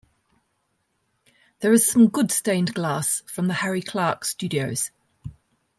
There 1.59 1.71
is 1.73 1.87
some 1.87 2.07
good 2.07 2.31
stained 2.31 2.73
glass 2.73 3.21
from 3.27 3.45
the 3.47 3.53
Harry 3.53 3.83
Clarke 3.83 4.25
studios. 4.25 4.89